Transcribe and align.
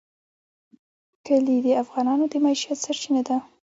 کلي 1.25 1.57
د 1.65 1.67
افغانانو 1.83 2.25
د 2.31 2.33
معیشت 2.43 2.77
سرچینه 2.85 3.21
ده. 3.27 3.37